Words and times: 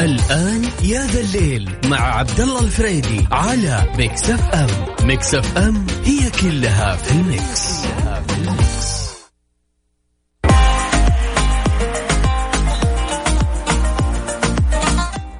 الآن 0.00 0.62
يا 0.84 1.06
ذا 1.06 1.20
الليل 1.20 1.70
مع 1.88 2.00
عبد 2.00 2.40
الله 2.40 2.64
الفريدي 2.64 3.26
على 3.32 3.84
Mix 3.98 4.30
FM 4.30 5.06
Mix 5.06 5.34
FM 5.34 5.86
هي 6.04 6.30
كلها 6.30 6.96
في 6.96 7.12
ال 7.12 7.26
mix. 7.26 7.80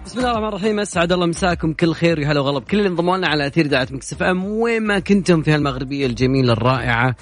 بسم 0.06 0.19
الله 0.19 0.31
الرحمن 0.31 0.48
الرحيم 0.48 0.81
أسعد 0.81 1.12
الله 1.12 1.27
مساكم 1.27 1.72
كل 1.72 1.94
خير 1.94 2.19
ويا 2.19 2.33
هلا 2.33 2.41
وغلا 2.41 2.58
بكل 2.58 2.78
اللي 2.78 2.88
انضموا 2.88 3.16
لنا 3.16 3.28
على 3.28 3.47
أثير 3.47 3.66
إذاعة 3.66 3.88
FM 4.12 4.44
وين 4.44 4.83
ما 4.83 4.98
كنتم 4.98 5.42
في 5.42 5.53
هالمغربية 5.53 6.06
الجميلة 6.06 6.53
الرائعة 6.53 7.16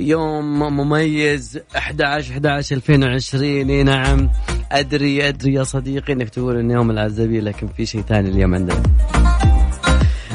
يوم 0.00 0.58
مميز 0.76 1.60
11 1.76 2.32
11 2.32 2.76
2020 2.76 3.70
اي 3.70 3.82
نعم. 3.82 4.30
أدري 4.72 5.28
أدري 5.28 5.54
يا 5.54 5.62
صديقي 5.62 6.12
إنك 6.12 6.28
تقول 6.28 6.56
إنه 6.56 6.74
يوم 6.74 6.90
العزبي 6.90 7.40
لكن 7.40 7.66
في 7.68 7.86
شيء 7.86 8.02
ثاني 8.02 8.28
اليوم 8.28 8.54
عندنا. 8.54 8.82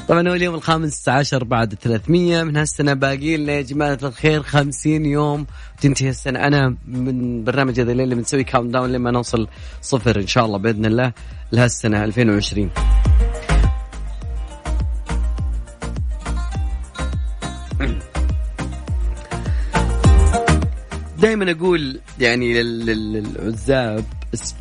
طبعا 0.07 0.29
هو 0.29 0.33
اليوم 0.33 0.55
الخامس 0.55 1.09
عشر 1.09 1.43
بعد 1.43 1.73
300 1.73 2.43
من 2.43 2.57
هالسنة 2.57 2.93
باقي 2.93 3.37
لنا 3.37 3.53
يا 3.53 3.61
جماعة 3.61 3.99
الخير 4.03 4.43
50 4.43 5.05
يوم. 5.05 5.45
وتنتهي 5.77 6.09
السنة. 6.09 6.47
أنا 6.47 6.75
من 6.87 7.43
برنامج 7.43 7.79
يا 7.79 7.83
ذا 7.83 7.91
الليل 7.91 8.15
بنسوي 8.15 8.43
countdown 8.43 8.91
لما 8.91 9.11
نوصل 9.11 9.47
صفر 9.81 10.19
إن 10.19 10.27
شاء 10.27 10.45
الله 10.45 10.57
بإذن 10.57 10.85
الله 10.85 11.13
لهالسنة 11.51 12.03
2020 12.03 12.69
دائما 21.25 21.51
أقول 21.51 21.99
يعني 22.19 22.63
للعزاب 22.63 24.05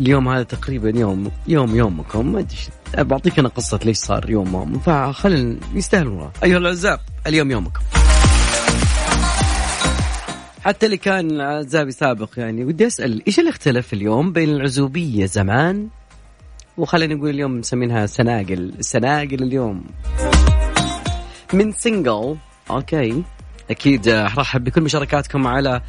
اليوم 0.00 0.28
هذا 0.28 0.42
تقريبا 0.42 0.98
يوم 0.98 1.30
يوم 1.48 1.76
يومكم 1.76 2.32
ما 2.32 2.38
أدري 2.38 2.58
بعطيك 2.98 3.38
أنا 3.38 3.48
قصة 3.48 3.80
ليش 3.84 3.96
صار 3.96 4.30
يومهم 4.30 4.78
فخلينا 4.78 5.56
يستاهلوا 5.74 6.28
أيها 6.44 6.58
العزاب 6.58 7.00
اليوم 7.26 7.50
يومكم. 7.50 7.80
حتى 10.64 10.86
اللي 10.86 10.96
كان 10.96 11.40
عزابي 11.40 11.90
سابق 11.90 12.30
يعني 12.36 12.64
ودي 12.64 12.86
أسأل 12.86 13.22
إيش 13.26 13.38
اللي 13.38 13.50
اختلف 13.50 13.92
اليوم 13.92 14.32
بين 14.32 14.48
العزوبية 14.48 15.26
زمان؟ 15.26 15.88
وخلينا 16.76 17.14
نقول 17.14 17.30
اليوم 17.30 17.58
مسمينها 17.58 18.06
سناقل 18.06 18.74
سناقل 18.80 19.42
اليوم. 19.42 19.84
من 21.52 21.72
سنجل 21.72 22.36
Okay. 22.70 23.22
أكيد 23.70 24.08
ارحب 24.08 24.64
بكل 24.64 24.82
مشاركاتكم 24.82 25.46
على 25.46 25.80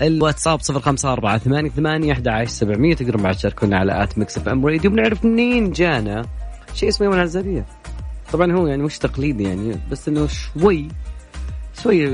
الواتساب 0.00 0.60
صفر 0.60 0.80
خمسة 0.80 1.12
أربعة 1.12 1.38
ثمانية 1.38 1.70
ثمانية 1.70 2.12
أحد 2.12 2.28
عشر 2.28 2.50
سبعمية. 2.50 2.94
تقدرون 2.94 3.22
بعد 3.22 3.34
تشاركونا 3.34 3.78
على 3.78 4.02
at 4.02 4.18
Mix 4.18 4.38
FM 4.38 4.66
Radio. 4.66 4.90
بنعرف 4.90 5.24
منين 5.24 5.70
جانا 5.70 6.26
شيء 6.74 6.88
اسمه 6.88 7.04
يوم 7.04 7.14
العزابية 7.14 7.66
طبعا 8.32 8.52
هو 8.52 8.66
يعني 8.66 8.82
مش 8.82 8.98
تقليدي 8.98 9.44
يعني 9.44 9.80
بس 9.90 10.08
إنه 10.08 10.26
شوي 10.26 10.88
شوي 11.82 12.06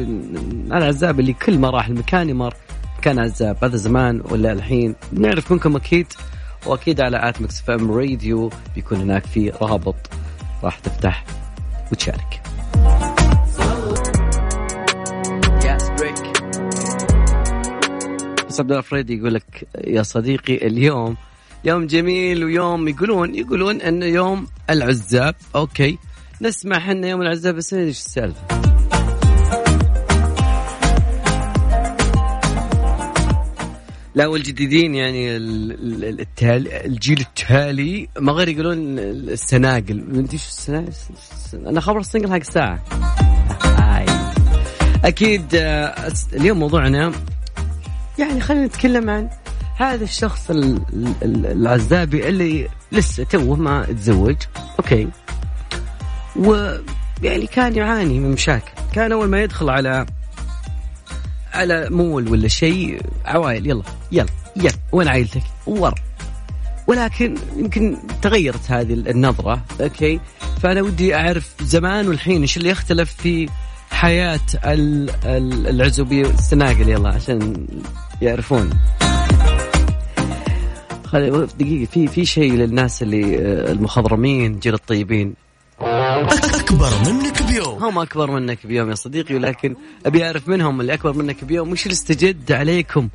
العزاب 0.73 1.21
اللي 1.21 1.33
كل 1.33 1.59
ما 1.59 1.71
راح 1.71 1.87
المكان 1.87 2.29
يمر. 2.29 2.55
كان 3.03 3.19
عزاب 3.19 3.65
هذا 3.65 3.77
زمان 3.77 4.23
ولا 4.31 4.53
الحين. 4.53 4.95
بنعرف 5.13 5.53
منكم 5.53 5.77
أكيد. 5.77 6.07
وأكيد 6.67 7.01
على 7.01 7.29
at 7.29 7.41
Mix 7.41 7.61
FM 7.61 7.91
Radio 7.91 8.51
بيكون 8.75 9.01
هناك 9.01 9.27
في 9.27 9.51
رابط 9.51 9.97
راح 10.63 10.79
تفتح 10.79 11.25
وتشارك. 11.93 12.42
بس 18.53 18.61
عبد 18.61 18.73
الله 18.73 19.05
يقول 19.09 19.35
لك 19.35 19.69
يا 19.87 20.03
صديقي 20.03 20.67
اليوم 20.67 21.17
يوم 21.65 21.87
جميل 21.87 22.45
ويوم 22.45 22.89
يقولون 22.89 23.35
يقولون 23.35 23.81
انه 23.81 24.07
يوم 24.07 24.47
العزاب. 24.71 25.35
أوكي 25.55 25.99
نسمع 26.43 26.77
إحنا 26.77 27.09
يوم 27.09 27.23
العزاب 27.23 27.55
بس 27.55 27.75
إيش 27.75 27.99
السالفة؟ 27.99 28.41
لا 34.15 34.27
والجديدين 34.27 34.95
يعني 34.95 35.37
التالي 35.37 36.87
الجيل 36.87 37.21
التالي 37.21 38.09
ما 38.21 38.33
غير 38.33 38.49
يقولون 38.49 38.99
السناقل. 38.99 40.05
إنت 40.15 40.33
إيش 40.33 40.47
السناقل؟ 40.47 40.93
أنا 41.55 41.81
خبر 41.81 42.01
ال 42.01 42.05
single 42.05 42.31
حق 42.31 42.37
الساعة. 42.37 42.83
أكيد 45.05 45.55
آه، 45.55 46.13
اليوم 46.33 46.59
موضوعنا 46.59 47.13
يعني 48.19 48.41
خلينا 48.41 48.67
نتكلم 48.67 49.11
عن 49.11 49.29
هذا 49.77 50.05
الشخص 50.05 50.51
العزابي 51.23 52.29
اللي 52.29 52.69
لسه 52.93 53.25
توه 53.25 53.57
ما 53.57 53.85
تزوج. 53.85 54.37
Okay. 54.79 55.09
ويعني 56.37 57.47
كان 57.53 57.77
يعاني 57.77 58.21
من 58.21 58.31
مشاكل. 58.31 58.73
كان 58.93 59.13
أول 59.13 59.29
ما 59.29 59.43
يدخل 59.43 59.71
على 59.71 60.07
على 61.53 61.91
مول 61.91 62.29
ولا 62.29 62.49
شيء 62.49 63.01
عوائل 63.25 63.67
يلا 63.67 63.83
يلا 64.13 64.29
يلا 64.57 64.79
وين 64.93 65.09
عائلتك؟ 65.09 65.43
ورا. 65.67 65.95
ولكن 66.87 67.35
يمكن 67.57 67.99
تغيرت 68.23 68.71
هذه 68.71 68.93
النظرة. 68.93 69.65
أوكي. 69.81 70.21
فأنا 70.63 70.83
ودي 70.83 71.15
أعرف 71.15 71.55
زمان 71.61 72.09
والحين 72.09 72.41
إيش 72.41 72.57
اللي 72.57 72.69
يختلف 72.69 73.13
في 73.15 73.49
حياة 73.93 74.41
العزوبية 74.65 76.27
السناقل 76.27 76.89
يلا 76.89 77.09
عشان 77.09 77.67
يعرفون. 78.23 78.71
خلي 81.07 81.47
دقيقة 81.59 81.91
في 81.91 82.07
في 82.07 82.25
شيء 82.25 82.53
للناس 82.53 83.03
اللي 83.03 83.37
آه، 83.39 83.73
المخضرمين 83.73 84.59
جيل 84.59 84.75
الطيبين. 84.75 85.35
أكبر 85.81 86.91
منك 87.07 87.43
بيوم. 87.43 87.85
هم 87.85 87.99
أكبر 87.99 88.31
منك 88.31 88.67
بيوم 88.67 88.91
يا 88.91 88.95
صديقي 88.95 89.35
ولكن 89.35 89.75
أبي 90.07 90.27
أعرف 90.27 90.49
منهم 90.49 90.81
اللي 90.81 90.95
أكبر 90.95 91.13
منك 91.13 91.45
بيوم 91.45 91.73
وش 91.73 91.83
اللي 91.83 91.93
استجد 91.95 92.53
عليكم؟ 92.53 93.09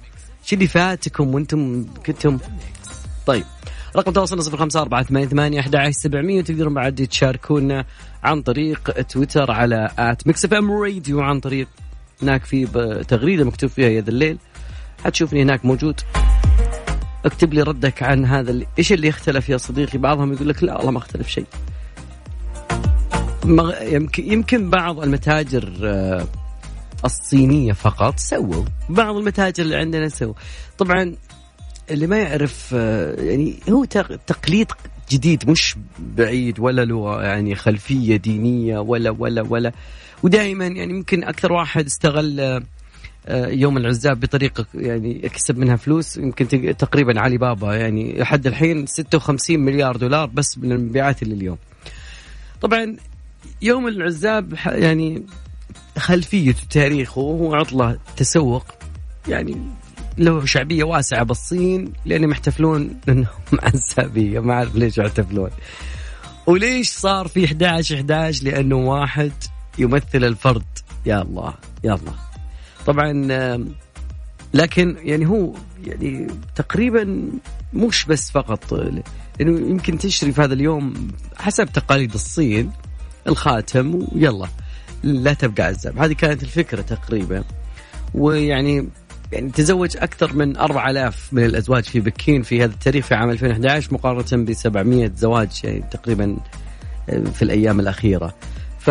شو 0.46 0.56
اللي 0.56 0.68
فاتكم 0.68 1.36
وأنتم 1.36 1.86
كنتم؟ 2.06 2.38
طيب. 3.26 3.44
رقم 3.96 4.12
تواصلنا 4.12 4.42
صفر 4.42 4.58
خمسة 4.58 4.82
أربعة 4.82 5.04
ثمانية 5.04 5.28
ثمانية 5.28 5.60
أحد 5.60 5.76
عشر 5.76 5.92
سبعمية 5.92 6.40
وتقدرون 6.40 6.74
بعد 6.74 7.08
تشاركونا 7.08 7.86
عن 8.24 8.42
طريق 8.42 8.92
تويتر 9.02 9.52
على 9.52 9.90
at 10.00 10.28
Mix 10.28 10.46
FM 10.46 10.72
Radio 10.72 11.22
عن 11.22 11.40
طريق 11.40 11.68
هناك 12.22 12.46
في 12.46 12.66
تغريدة 13.08 13.44
مكتوب 13.44 13.70
فيها 13.70 13.90
يا 13.90 13.96
ذا 13.96 14.08
الليل. 14.08 14.38
حتشوفني 15.06 15.42
هناك 15.42 15.66
موجود. 15.66 16.02
اكتب 17.26 17.54
لي 17.54 17.62
ردك 17.62 18.04
عن 18.04 18.26
هذا 18.26 18.52
اللي 18.52 18.68
إيش 18.80 18.94
اللي 18.94 19.08
يختلف 19.08 19.50
يا 19.50 19.58
صديقي؟ 19.58 19.98
بعضهم 19.98 20.34
يقول 20.34 20.50
لك 20.50 20.64
لا 20.64 20.78
والله 20.78 20.92
ما 20.92 20.98
اختلف 20.98 21.28
شيء. 21.28 21.46
يمكن 23.82 24.32
يمكن 24.32 24.70
بعض 24.70 25.00
المتاجر 25.00 25.80
آه، 25.84 26.28
الصينية 27.06 27.74
فقط 27.74 28.20
سووا. 28.20 28.66
بعض 28.90 29.16
المتاجر 29.16 29.64
اللي 29.64 29.76
عندنا 29.76 30.10
سووا. 30.10 30.34
طبعا 30.78 31.16
اللي 31.92 32.08
ما 32.08 32.18
يعرف 32.18 32.70
آه، 32.74 33.22
يعني 33.22 33.56
هو 33.70 33.86
تقليد 34.28 34.68
جديد 35.12 35.50
مش 35.50 35.76
بعيد 36.00 36.60
ولا 36.60 36.86
له 36.86 37.24
يعني 37.24 37.56
خلفية 37.56 38.16
دينية 38.16 38.80
ولا 38.80 39.10
ولا 39.10 39.42
ولا. 39.42 39.72
ودائما 40.24 40.68
يعني 40.68 40.94
يمكن 40.94 41.24
أكثر 41.24 41.54
واحد 41.54 41.86
استغل 41.86 42.40
آه، 43.28 43.48
يوم 43.48 43.78
العزاب 43.78 44.20
بطريقة 44.20 44.66
يعني 44.74 45.26
يكسب 45.26 45.58
منها 45.58 45.76
فلوس 45.76 46.18
يمكن 46.18 46.76
تقريبا 46.78 47.20
علي 47.20 47.38
بابا. 47.38 47.76
يعني 47.76 48.20
لحد 48.20 48.48
الحين 48.48 48.86
56 48.86 49.60
مليار 49.60 49.96
دولار 49.96 50.26
بس 50.26 50.58
من 50.58 50.72
المبيعات 50.72 51.24
اللي 51.24 51.36
اليوم. 51.36 51.58
طبعا 52.62 52.96
يوم 53.62 53.88
العزاب 53.88 54.54
يعني 54.66 55.26
خلفيته 55.98 56.62
تاريخه 56.70 57.22
هو 57.22 57.56
عطلة 57.56 58.00
تسوق. 58.18 58.66
يعني 59.28 59.58
له 60.18 60.46
شعبية 60.46 60.84
واسعة 60.84 61.24
بالصين 61.24 61.94
لأنهم 62.06 62.32
يحتفلون 62.32 63.00
إنهم 63.10 63.28
عزابيه 63.64 64.40
ما 64.40 64.54
أعرف 64.54 64.76
ليش 64.76 64.98
يحتفلون. 64.98 65.50
وليش 66.48 66.90
صار 66.90 67.28
في 67.28 67.46
11 67.46 67.96
11 67.96 68.46
لأنه 68.46 68.76
واحد 68.76 69.32
يمثل 69.78 70.24
الفرد. 70.24 70.66
يا 71.06 71.22
الله 71.22 71.54
يا 71.84 71.94
الله. 71.94 72.16
طبعا 72.86 73.14
لكن 74.54 74.98
يعني 75.02 75.28
هو 75.28 75.54
يعني 75.84 76.28
تقريبا 76.56 77.32
مش 77.74 78.06
بس 78.06 78.32
فقط 78.32 78.74
لأنه 78.74 79.70
يمكن 79.70 79.98
تشتري 79.98 80.32
في 80.32 80.42
هذا 80.42 80.54
اليوم 80.54 81.12
حسب 81.38 81.66
تقاليد 81.66 82.14
الصين 82.14 82.72
الخاتم 83.28 84.08
ويلا 84.12 84.48
لا 85.04 85.34
تبقى 85.34 85.64
عزاب. 85.64 86.00
هذه 86.00 86.14
كانت 86.14 86.44
الفكرة 86.44 86.82
تقريبا. 86.82 87.44
ويعني 88.14 88.90
يعني 89.32 89.50
تزوج 89.50 89.98
أكثر 89.98 90.34
من 90.34 90.58
4000 90.58 91.34
من 91.34 91.44
الأزواج 91.44 91.84
في 91.84 92.00
بكين 92.00 92.42
في 92.42 92.64
هذا 92.64 92.74
التاريخ 92.74 93.06
في 93.06 93.16
عام 93.16 93.30
2011 93.30 93.94
مقارنة 93.94 94.46
ب 94.46 94.54
700 94.54 95.12
زواج 95.16 95.62
يعني 95.64 95.84
تقريبا 95.92 96.38
في 97.34 97.42
الأيام 97.42 97.80
الأخيرة. 97.80 98.34
ف 98.80 98.90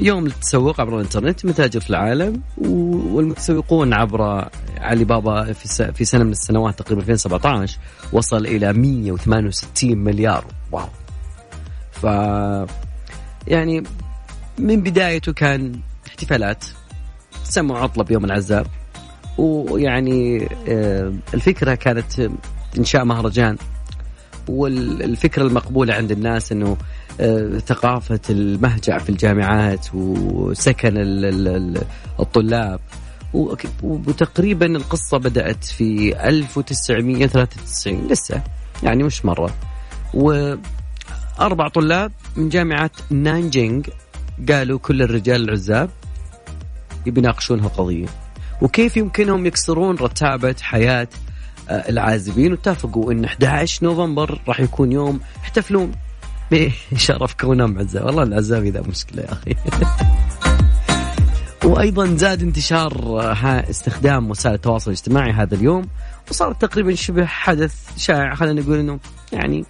يوم 0.00 0.24
للتسوق 0.24 0.80
عبر 0.80 0.94
الإنترنت 0.94 1.46
متاجر 1.46 1.80
في 1.80 1.90
العالم 1.90 2.42
والمتسوقون 2.58 3.92
عبر 3.92 4.48
علي 4.78 5.04
بابا 5.04 5.52
في 5.92 6.04
سنة 6.04 6.24
من 6.24 6.32
السنوات 6.32 6.78
تقريبا 6.78 7.00
2017 7.00 7.78
وصل 8.12 8.46
إلى 8.46 8.72
168 8.72 9.98
مليار. 9.98 10.44
واو. 10.72 10.88
ف 11.92 12.04
يعني 13.46 13.82
من 14.58 14.82
بدايته 14.82 15.32
كان 15.32 15.80
احتفالات 16.06 16.64
سموا 17.44 17.78
عطلة 17.78 18.04
بيوم 18.04 18.24
العزاب 18.24 18.66
ويعني 19.38 20.48
آه، 20.68 21.12
الفكرة 21.34 21.74
كانت 21.74 22.30
إنشاء 22.78 23.04
مهرجان 23.04 23.56
والفكرة 24.48 25.42
المقبولة 25.42 25.94
عند 25.94 26.12
الناس 26.12 26.52
إنه 26.52 26.76
آه، 27.20 27.58
ثقافة 27.58 28.20
المهجع 28.30 28.98
في 28.98 29.10
الجامعات 29.10 29.86
وسكن 29.94 30.92
الطلاب. 32.20 32.80
وتقريبا 33.82 34.66
القصة 34.66 35.18
بدأت 35.18 35.64
في 35.64 36.16
1993 36.28 38.06
لسه 38.08 38.42
يعني 38.82 39.02
مش 39.02 39.24
مرة. 39.24 39.54
وأربع 40.14 41.68
طلاب 41.68 42.12
من 42.36 42.48
جامعة 42.48 42.90
نانجينغ 43.10 43.82
قالوا 44.48 44.78
كل 44.78 45.02
الرجال 45.02 45.44
العزاب 45.44 45.90
يناقشون 47.06 47.60
هالقضية 47.60 48.06
وكيف 48.62 48.96
يمكنهم 48.96 49.46
يكسرون 49.46 49.96
رتابة 49.96 50.54
حياة 50.60 51.08
آه، 51.68 51.88
العازبين؟ 51.88 52.52
واتفقوا 52.52 53.12
إن 53.12 53.24
11 53.24 53.84
نوفمبر 53.84 54.40
راح 54.48 54.60
يكون 54.60 54.92
يوم 54.92 55.20
يحتفلون. 55.42 55.92
بشرف 56.50 57.34
كونهم 57.34 57.78
عزاب 57.78 58.04
والله 58.04 58.22
العزاب 58.22 58.64
ذا 58.64 58.80
مشكلة 58.80 59.22
يا 59.22 59.32
أخي. 59.32 59.54
وأيضا 61.64 62.06
زاد 62.06 62.42
انتشار 62.42 62.92
آه، 63.20 63.70
استخدام 63.70 64.30
وسائل 64.30 64.54
التواصل 64.54 64.90
الاجتماعي 64.90 65.32
هذا 65.32 65.54
اليوم. 65.54 65.88
وصار 66.30 66.52
تقريبا 66.52 66.94
شبه 66.94 67.24
حدث 67.24 67.74
شائع 67.96 68.34
خلينا 68.34 68.60
نقول 68.60 68.78
إنه 68.78 68.98
يعني 69.32 69.64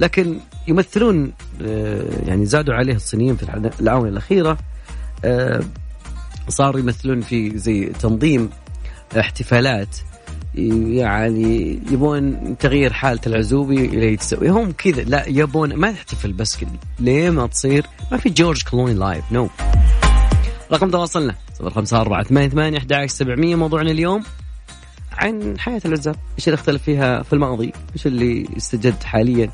لكن 0.00 0.40
يمثلون 0.68 1.32
آه، 1.62 2.04
يعني 2.26 2.46
زادوا 2.46 2.74
عليه 2.74 2.94
الصينيين 2.94 3.36
في 3.36 3.70
الآونة 3.80 4.08
الأخيرة. 4.08 4.58
صاروا 6.48 6.80
يمثلون 6.80 7.20
في 7.20 7.58
زي 7.58 7.84
تنظيم 7.84 8.50
احتفالات 9.20 9.96
يعني 10.54 11.80
يبون 11.90 12.56
تغيير 12.58 12.92
حالة 12.92 13.20
العزوبي 13.26 13.84
إلى 13.84 14.16
تسوي 14.16 14.48
هم 14.48 14.72
كذا 14.72 15.02
لا 15.02 15.24
يبون 15.28 15.74
ما 15.74 15.92
تحتفل 15.92 16.32
بس 16.32 16.58
ليه 17.00 17.30
ما 17.30 17.46
تصير؟ 17.46 17.86
ما 18.12 18.18
في 18.18 18.30
جورج 18.30 18.62
كلوني 18.62 18.94
life 18.94 19.24
no 19.32 19.48
رقم 20.72 20.90
تواصلنا 20.90 21.34
صفر 21.54 21.70
خمسة 21.70 22.00
أربعة 22.00 22.22
ثمانية 22.22 22.48
ثمانية 22.48 22.78
أحد 22.78 23.06
سبعمية 23.06 23.56
موضوعنا 23.56 23.90
اليوم 23.90 24.22
عن 25.12 25.58
حياة 25.58 25.80
العزاب 25.84 26.16
إيش 26.38 26.48
اللي 26.48 26.54
اختلف 26.54 26.82
فيها 26.82 27.22
في 27.22 27.32
الماضي؟ 27.32 27.72
إيش 27.92 28.06
اللي 28.06 28.48
استجد 28.56 29.02
حاليا؟ 29.02 29.50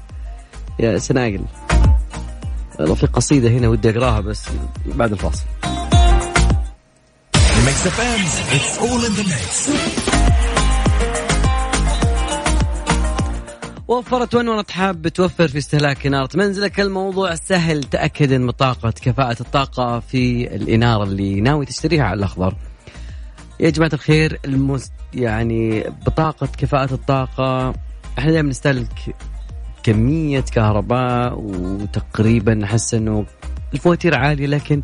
يا 0.81 0.99
سناقل. 0.99 1.44
والله 2.79 2.94
في 2.94 3.06
قصيدة 3.06 3.49
هنا 3.49 3.69
ودي 3.69 3.90
أقراها 3.90 4.20
بس 4.20 4.44
بعد 4.87 5.12
الفاصل. 5.12 5.44
Mix 7.68 7.80
FM, 7.98 8.20
it's 8.56 8.72
all 8.84 9.00
in 9.08 9.12
the 9.18 9.24
mix. 9.32 9.68
وفرت 13.88 14.34
ونورة 14.34 14.66
حاب 14.70 15.08
توفر 15.08 15.48
في 15.48 15.58
استهلاك 15.58 16.06
إنارة 16.06 16.28
منزلك 16.34 16.80
الموضوع 16.80 17.34
سهل 17.34 17.84
تأكد 17.84 18.32
من 18.32 18.46
بطاقة 18.46 18.90
كفاءة 18.90 19.36
الطاقة 19.40 20.00
في 20.00 20.54
الإنارة 20.56 21.04
اللي 21.04 21.40
ناوي 21.40 21.66
تشتريها 21.66 22.04
على 22.04 22.18
الأخضر 22.18 22.54
يا 23.60 23.70
جماعة 23.70 23.90
الخير 23.92 24.40
المس... 24.44 24.90
يعني 25.14 25.82
بطاقة 26.06 26.46
كفاءة 26.46 26.94
الطاقة 26.94 27.74
إحنا 28.18 28.32
دائما 28.32 28.48
نستهلك 28.48 29.16
كمية 29.82 30.40
كهرباء 30.40 31.38
وتقريبا 31.38 32.64
أحس 32.64 32.94
إنه 32.94 33.26
الفواتير 33.74 34.14
عالية 34.14 34.46
لكن 34.46 34.82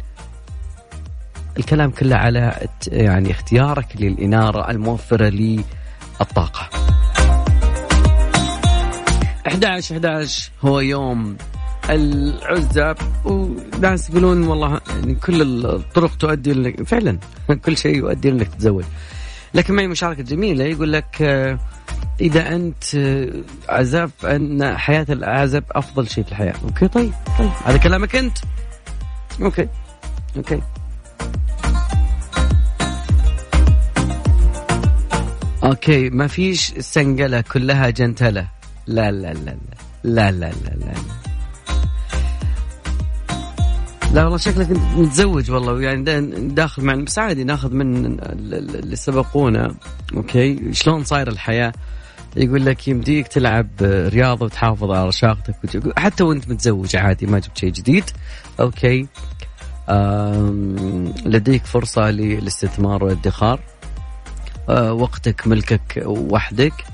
الكلام 1.58 1.90
كله 1.90 2.16
على 2.16 2.68
يعني 2.86 3.30
اختيارك 3.30 3.86
للإنارة 3.94 4.70
الموفرة 4.70 5.28
للطاقة 5.28 6.68
11 9.46 9.94
11 9.94 10.50
هو 10.62 10.80
يوم 10.80 11.36
العزاب 11.90 12.96
وناس 13.24 14.10
يقولون 14.10 14.46
والله 14.46 14.80
يعني 14.88 15.14
كل 15.14 15.66
الطرق 15.66 16.16
تؤدي 16.16 16.52
لك 16.52 16.82
فعلا 16.82 17.18
كل 17.64 17.76
شيء 17.76 17.96
يؤدي 17.96 18.28
إنك 18.28 18.48
تتزوج. 18.48 18.84
لكن 19.54 19.74
معي 19.74 19.86
مشاركة 19.86 20.22
جميلة 20.22 20.64
يقول 20.64 20.92
لك 20.92 21.22
آه، 21.22 21.58
إذا 22.20 22.54
أنت 22.54 22.94
آه، 22.94 23.28
عزاب 23.68 24.10
فإن 24.18 24.76
حياة 24.76 25.06
الأعزب 25.08 25.64
أفضل 25.70 26.08
شيء 26.08 26.24
في 26.24 26.30
الحياة. 26.30 26.54
okay 26.64 26.88
طيب 26.88 27.12
طيب. 27.38 27.50
هذا 27.64 27.76
كلامك 27.76 28.16
أنت. 28.16 28.38
okay 29.42 29.68
okay. 30.36 30.60
okay 35.64 36.10
ما 36.10 36.26
فيش 36.26 36.74
سنقله 36.78 37.40
كلها 37.40 37.90
جنتلة. 37.90 38.48
لا 38.86 39.10
لا 39.10 39.32
لا 39.32 39.56
لا 40.04 40.30
لا 40.30 40.30
لا 40.30 40.30
لا, 40.30 40.50
لا. 40.50 40.84
لا. 40.84 40.94
لا 44.12 44.24
والله 44.24 44.38
شكلك 44.38 44.70
متزوج 44.70 45.50
والله 45.50 45.82
يعني 45.82 46.02
داخل 46.48 46.84
معنا 46.84 47.04
بس 47.04 47.18
عادي 47.18 47.44
ناخذ 47.44 47.74
من 47.74 48.20
اللي 48.20 48.96
سبقونا. 48.96 49.74
okay 50.16 50.72
شلون 50.72 51.04
صاير 51.04 51.28
الحياة؟ 51.28 51.72
يقول 52.36 52.66
لك 52.66 52.88
يمديك 52.88 53.28
تلعب 53.28 53.68
رياضة 53.82 54.44
وتحافظ 54.44 54.90
على 54.90 55.08
رشاقتك 55.08 55.54
حتى 55.98 56.24
وانت 56.24 56.48
متزوج 56.48 56.96
عادي 56.96 57.26
ما 57.26 57.38
جبت 57.38 57.58
شيء 57.58 57.70
جديد. 57.70 58.04
okay 58.60 59.06
لديك 61.26 61.64
فرصة 61.64 62.10
للاستثمار 62.10 63.04
والادخار. 63.04 63.60
وقتك 64.68 65.46
ملكك 65.46 66.02
وحدك. 66.06 66.84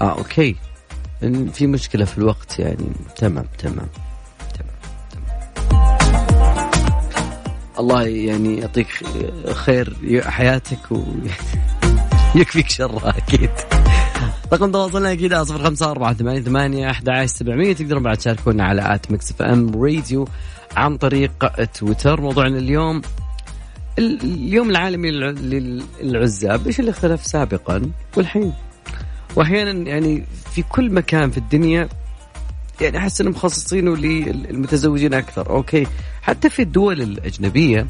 آه 0.00 0.18
okay. 0.18 0.56
في 1.52 1.66
مشكلة 1.66 2.04
في 2.04 2.18
الوقت 2.18 2.58
يعني. 2.58 2.86
تمام 3.16 3.44
تمام. 3.58 3.88
الله 7.78 8.02
يعني 8.02 8.58
يعطيك 8.58 8.86
خير 9.52 9.96
حياتك 10.30 10.78
ويكفيك 12.34 12.68
شرها 12.78 13.18
أكيد. 13.18 13.50
رقم 14.52 14.72
تواصلنا 14.72 15.12
خمسة 15.64 15.90
أربعة 15.90 16.14
ثمانية 16.14 16.40
ثمانية 16.40 16.90
أحد 16.90 17.08
عشر 17.08 17.26
سبعمية. 17.26 17.72
تقدرون 17.72 18.02
بعد 18.02 18.16
تشاركونا 18.16 18.64
على 18.64 18.94
at 18.94 19.10
Mix 19.10 19.30
FM 19.30 19.82
Radio 19.82 20.28
عن 20.76 20.96
طريق 20.96 21.46
تويتر. 21.64 22.20
موضوعنا 22.20 22.58
اليوم 22.58 23.02
اليوم 23.98 24.70
العالمي 24.70 25.10
للعزاب 25.10 26.66
إيش 26.66 26.80
اللي 26.80 26.90
اختلف 26.90 27.26
سابقا؟ 27.26 27.90
والحين. 28.16 28.52
واحيانا 29.36 29.88
يعني 29.88 30.24
في 30.52 30.62
كل 30.62 30.90
مكان 30.90 31.30
في 31.30 31.38
الدنيا 31.38 31.88
يعني 32.80 32.98
أحس 32.98 33.20
إنهم 33.20 33.32
مخصصينه 33.32 33.96
للمتزوجين 33.96 35.14
أكثر. 35.14 35.50
okay. 35.50 35.86
حتى 36.22 36.50
في 36.50 36.62
الدول 36.62 37.02
الأجنبية 37.02 37.86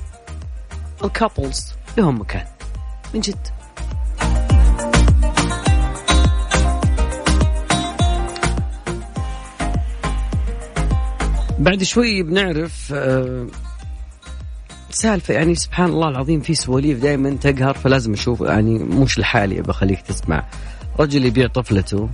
ال 1.05 1.13
couples 1.13 1.73
لهم 1.99 2.21
مكان. 2.21 2.45
من 3.15 3.21
جد. 3.21 3.47
بعد 11.59 11.83
شوي 11.83 12.23
بنعرف 12.23 12.93
آه 12.95 13.47
سالفة 14.97 15.35
يعني 15.35 15.55
سبحان 15.55 15.89
الله 15.89 16.09
العظيم 16.09 16.41
في 16.41 16.55
سواليف 16.55 16.99
دائما 16.99 17.31
تقهر 17.31 17.75
فلازم 17.75 18.13
أشوف 18.13 18.41
يعني 18.41 18.79
مش 18.79 19.19
لحالي 19.19 19.63
بخليك 19.63 20.01
تسمع. 20.01 20.45
رجل 21.01 21.25
يبيع 21.25 21.47
طفلته 21.47 22.09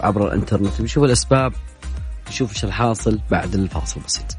عبر 0.00 0.28
الإنترنت 0.28 0.80
بيشوف 0.82 1.04
الأسباب 1.04 1.52
يشوف 2.30 2.52
إيش 2.52 2.64
الحاصل 2.64 3.20
بعد 3.30 3.54
الفاصل 3.54 4.00
بسيط. 4.00 4.36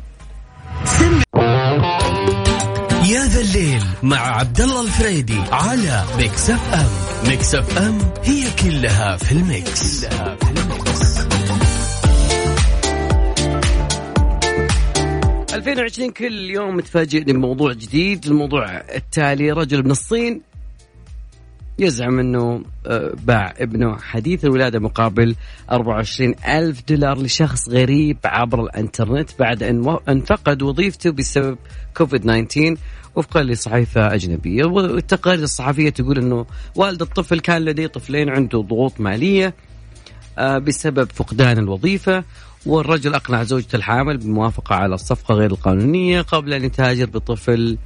يا 3.09 3.25
ذا 3.25 3.41
الليل 3.41 3.83
مع 4.03 4.17
عبد 4.17 4.61
الله 4.61 4.81
الفريدي 4.81 5.39
على 5.51 6.03
ميكس 6.17 6.49
أف 6.49 6.73
أم. 6.73 6.89
ميكس 7.29 7.55
أف 7.55 7.77
أم 7.77 7.99
هي 8.23 8.43
كلها 8.63 9.17
في 9.17 9.31
ال 9.31 9.46
mix, 9.46 10.05
كلها 10.05 10.35
في 10.35 10.49
ال 10.49 10.54
mix. 10.54 10.74
2020 15.65 16.11
كل 16.11 16.49
يوم 16.49 16.75
متفاجئ 16.75 17.23
بموضوع 17.23 17.73
جديد 17.73 18.25
الموضوع 18.25 18.65
التالي 18.95 19.51
رجل 19.51 19.83
من 19.83 19.91
الصين 19.91 20.41
يزعم 21.79 22.19
أنه 22.19 22.63
آه، 22.87 23.13
باع 23.23 23.53
ابنه 23.57 23.97
حديث 23.97 24.45
الولادة 24.45 24.79
مقابل 24.79 25.35
24 25.71 26.35
ألف 26.47 26.83
دولار 26.89 27.17
لشخص 27.17 27.69
غريب 27.69 28.17
عبر 28.25 28.63
الإنترنت 28.63 29.29
بعد 29.39 29.63
أن 29.63 30.21
فقد 30.21 30.61
وظيفته 30.61 31.11
بسبب 31.11 31.57
كوفيد 31.97 32.21
19 32.21 32.77
وفقا 33.15 33.43
لصحيفة 33.43 34.13
أجنبية. 34.13 34.65
والتقارير 34.65 35.43
الصحفية 35.43 35.89
تقول 35.89 36.17
أنه 36.17 36.45
والد 36.75 37.01
الطفل 37.01 37.39
كان 37.39 37.65
لديه 37.65 37.87
طفلين 37.87 38.29
عنده 38.29 38.61
ضغوط 38.61 38.99
مالية 38.99 39.53
آه، 40.37 40.57
بسبب 40.57 41.11
فقدان 41.11 41.57
الوظيفة 41.57 42.23
والرجل 42.65 43.15
أقنع 43.15 43.43
زوجته 43.43 43.75
الحامل 43.75 44.17
بالموافقة 44.17 44.75
على 44.75 44.95
الصفقة 44.95 45.35
غير 45.35 45.51
القانونية 45.51 46.21
قبل 46.21 46.53
أن 46.53 46.63
يتاجر 46.63 47.05
بطفل 47.05 47.77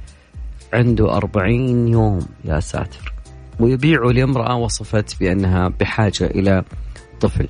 عنده 0.72 1.16
أربعين 1.16 1.88
يوم. 1.88 2.26
يا 2.44 2.60
ساتر. 2.60 3.12
ويبيعه 3.60 4.10
لامرأة 4.10 4.56
وصفت 4.56 5.20
بأنها 5.20 5.68
بحاجة 5.68 6.24
إلى 6.24 6.64
طفل. 7.20 7.48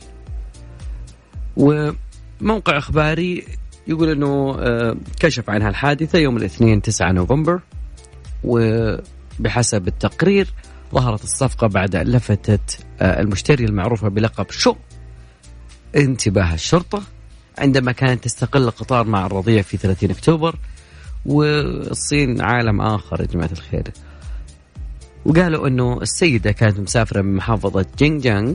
وموقع 1.57 2.79
إخباري 2.79 3.45
يقول 3.87 4.09
أنه 4.09 4.57
آه، 4.59 4.97
كشف 5.21 5.51
عن 5.51 5.63
هالحادثة 5.63 6.19
يوم 6.19 6.37
الاثنين 6.37 6.83
9 6.83 7.13
نوفمبر 7.13 7.61
وبحسب 8.45 9.89
التقرير 9.89 10.55
ظهرت 10.95 11.25
الصفقة 11.25 11.67
بعد 11.67 11.97
أن 11.97 12.07
لفتت 12.07 12.87
آه، 13.01 13.21
المشتري 13.21 13.65
المعروفة 13.65 14.09
بلقب 14.09 14.51
شو 14.51 14.75
انتباه 15.97 16.55
الشرطة 16.55 17.03
عندما 17.61 17.93
كانت 17.93 18.25
تستقل 18.25 18.63
القطار 18.63 19.07
مع 19.07 19.27
الرضيع 19.27 19.63
في 19.63 19.77
30 19.77 20.11
أكتوبر 20.11 20.57
والصين 21.27 22.41
عالم 22.41 22.81
آخر 22.81 23.21
يا 23.21 23.27
جماعة 23.27 23.51
الخير. 23.53 23.85
وقالوا 25.25 25.69
أنه 25.69 26.03
السيدة 26.03 26.53
كانت 26.53 26.81
مسافرة 26.81 27.23
من 27.23 27.37
محافظة 27.37 27.87
جينجانغ 27.99 28.55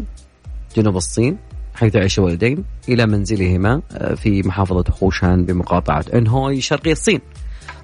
جنوب 0.78 0.98
الصين 0.98 1.38
حيث 1.76 1.96
يعيش 1.96 2.20
والدين 2.20 2.64
إلى 2.90 3.06
منزلهما 3.06 3.82
آه، 3.92 4.14
في 4.14 4.42
محافظة 4.42 4.84
خوشان 4.92 5.46
بمقاطعة 5.46 6.06
إنهوي 6.14 6.62
شرقي 6.62 6.92
الصين. 6.92 7.22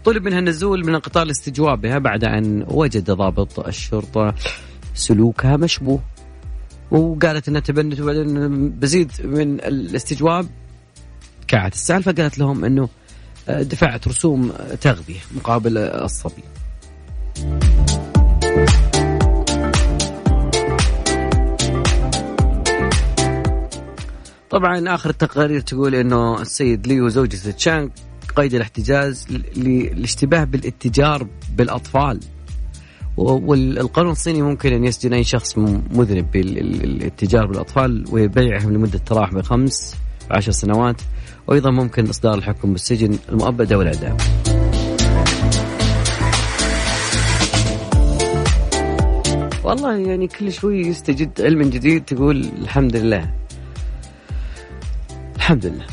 طلب 0.05 0.23
منها 0.23 0.39
النزول 0.39 0.85
من 0.85 0.95
القطار 0.95 1.25
لاستجوابها 1.25 1.97
بعد 1.97 2.23
أن 2.23 2.65
وجد 2.67 3.11
ضابط 3.11 3.59
الشرطة 3.59 4.35
سلوكها 4.93 5.57
مشبوه. 5.57 5.99
وقالت 6.91 7.47
انها 7.47 7.61
تبنت 7.61 7.99
وبعدين 7.99 8.69
بزيد 8.69 9.11
من 9.23 9.53
الاستجواب 9.59 10.47
كعت 11.51 11.73
السالفة 11.73 12.11
قالت 12.11 12.39
لهم 12.39 12.65
إنه 12.65 12.89
آه، 13.49 13.61
دفعت 13.61 14.07
رسوم 14.07 14.51
تغذية 14.81 15.19
مقابل 15.35 15.77
الصبي. 15.77 16.43
طبعا 24.49 24.95
آخر 24.95 25.09
التقارير 25.09 25.59
تقول 25.59 25.95
إنه 25.95 26.41
السيد 26.41 26.87
لي 26.87 27.01
وزوجته 27.01 27.51
تشانغ 27.51 27.87
قيد 28.35 28.53
الاحتجاز 28.53 29.27
للاشتباه 29.55 30.43
بالاتجار 30.43 31.27
بالأطفال. 31.57 32.19
والقانون 33.17 34.11
الصيني 34.11 34.41
ممكن 34.41 34.73
أن 34.73 34.85
يسجن 34.85 35.13
أي 35.13 35.23
شخص 35.23 35.57
مذنب 35.57 36.31
بالاتجار 36.31 37.45
بالأطفال 37.45 38.05
وبيعهم 38.11 38.73
لمدة 38.73 38.99
تراوح 38.99 39.33
بخمس 39.33 39.95
عشر 40.31 40.51
سنوات. 40.51 41.01
وأيضا 41.51 41.71
ممكن 41.71 42.09
إصدار 42.09 42.33
الحكم 42.33 42.71
بالسجن 42.71 43.17
المؤبد 43.29 43.73
أو 43.73 43.81
الاعدام. 43.81 44.17
والله 49.63 49.97
يعني 49.97 50.27
كل 50.27 50.53
شوي 50.53 50.81
يستجد 50.81 51.41
علم 51.41 51.61
جديد 51.69 52.05
تقول 52.05 52.51
الحمد 52.61 52.95
لله. 52.95 53.33
الحمد 55.35 55.65
لله. 55.65 55.85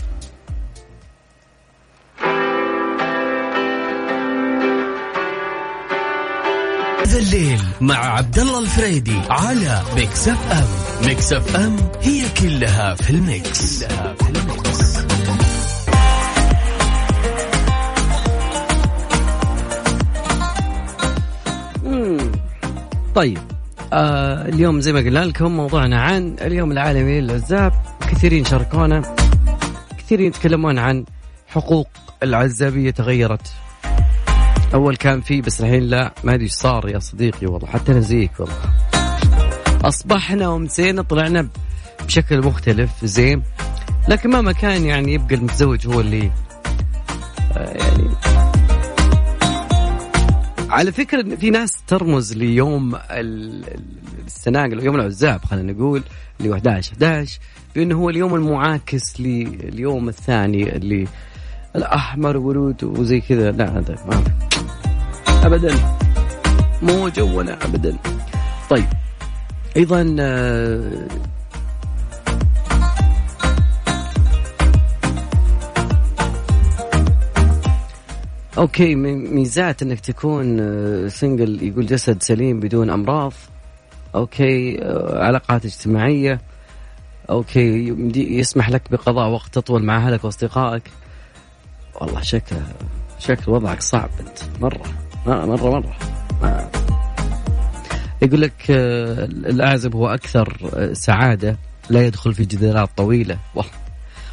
الليل 7.19 7.61
مع 7.81 7.97
عبد 7.97 8.39
الله 8.39 8.59
الفريدي 8.59 9.21
على 9.31 9.83
Mix 9.97 10.29
FM 10.29 10.67
Mix 11.07 11.33
FM 11.33 11.77
هي 12.01 12.25
كلها 12.41 12.95
في 12.95 13.11
ال 13.11 13.25
mix, 13.25 13.85
كلها 13.85 14.15
في 14.15 14.31
ال 14.31 14.46
mix. 14.46 15.08
طيب 23.19 23.39
آه 23.93 24.49
اليوم 24.49 24.81
زي 24.81 24.93
ما 24.93 25.01
قلنا 25.01 25.19
لكم 25.25 25.57
موضوعنا 25.57 26.01
عن 26.01 26.37
اليوم 26.41 26.73
العالمي 26.73 27.21
للعزاب 27.21 27.73
كثيرين 28.01 28.45
شاركونا 28.45 29.03
كثيرين 29.99 30.27
يتكلمون 30.27 30.79
عن 30.79 31.05
حقوق 31.49 31.89
العزابية 32.23 32.91
تغيرت. 32.91 33.53
أول 34.75 34.97
كان 34.97 35.21
في 35.21 35.41
بس 35.41 35.61
الحين 35.61 35.83
لا 35.83 36.13
ما 36.25 36.33
إيش 36.33 36.53
صار 36.53 36.89
يا 36.89 36.99
صديقي 36.99 37.47
والله 37.47 37.69
حتى 37.69 37.93
أنا 37.93 38.01
زيك 38.01 38.31
والله. 38.39 38.57
أصبحنا 39.85 40.49
ومسينا 40.49 41.03
طلعنا 41.03 41.49
بشكل 42.07 42.47
مختلف 42.47 42.91
زين. 43.05 43.43
لكن 44.09 44.31
مهما 44.31 44.53
كان 44.53 44.85
يعني 44.85 45.15
يبقى 45.15 45.35
المتزوج 45.35 45.87
هو 45.87 46.01
اللي 46.01 46.31
آه 47.57 47.73
يعني 47.73 48.09
على 50.71 50.93
فكرة 50.93 51.37
في 51.37 51.51
ناس 51.51 51.73
ترمز 51.87 52.33
ليوم 52.33 52.97
السناقل 54.27 54.85
يوم 54.85 54.95
العزاب 54.95 55.45
خلينا 55.45 55.73
نقول 55.73 56.03
اللي 56.41 56.51
هو 56.51 56.55
11 56.55 56.93
11 56.93 57.39
بأنه 57.75 57.95
هو 57.95 58.11
اليوم 58.11 58.35
المعاكس 58.35 59.21
لليوم 59.21 60.09
الثاني 60.09 60.77
اللي 60.77 61.09
الاحمر 61.77 62.37
ورود 62.37 62.85
وزي 62.85 63.21
كذا. 63.21 63.51
لا 63.51 63.79
هذا 63.79 63.97
ما 64.07 64.25
ابدا. 65.47 65.75
مو 66.83 67.09
جونا 67.09 67.65
ابدا. 67.65 67.97
طيب. 68.71 68.87
أيضا 69.77 70.17
okay 78.59 78.95
ميزات 78.95 79.83
إنك 79.83 80.01
تكون 80.01 80.59
single 81.09 81.61
آه، 81.61 81.65
يقول 81.65 81.87
جسد 81.87 82.23
سليم 82.23 82.61
بدون 82.61 82.91
أمراض. 82.91 83.33
okay 84.15 84.83
آه، 84.83 85.25
علاقات 85.25 85.65
اجتماعية. 85.65 86.41
okay 87.31 87.89
يسمح 88.17 88.71
لك 88.71 88.83
بقضاء 88.91 89.29
وقت 89.29 89.57
اطول 89.57 89.85
مع 89.85 89.97
أهلك 90.07 90.25
وأصدقائك. 90.25 90.83
والله 92.01 92.21
شكل 92.21 92.57
شكل 93.19 93.53
وضعك 93.53 93.81
صعب 93.81 94.11
أنت 94.21 94.63
مرة 94.63 94.83
مرة 95.27 95.71
مرة 95.71 95.97
ما. 96.43 96.71
يقول 98.23 98.41
لك 98.41 98.71
آه، 98.71 99.25
الأعزب 99.25 99.95
هو 99.95 100.09
أكثر 100.09 100.57
آه، 100.75 100.93
سعادة 100.93 101.57
لا 101.91 102.07
يدخل 102.07 102.35
في 102.35 102.45
جدالات 102.45 102.89
طويلة. 102.97 103.39
والله 103.55 103.71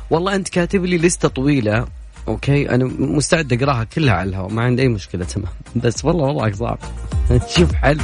والله 0.10 0.36
أنت 0.36 0.50
كاتب 0.50 0.86
لي 0.86 0.98
لستة 0.98 1.28
طويلة. 1.28 1.88
okay؟ 2.28 2.70
أنا 2.70 2.86
مستعد 3.00 3.54
أقراها 3.54 3.84
كلها 3.84 4.14
على 4.14 4.30
الهواء 4.30 4.52
ما 4.52 4.62
عندي 4.64 4.82
أي 4.82 4.88
مشكلة 4.88 5.26
تمام. 5.26 5.52
بس 5.76 6.06
والله 6.06 6.26
وضعك 6.26 6.56
صعب 6.56 6.80
شوف 7.58 7.74
حل. 7.74 8.00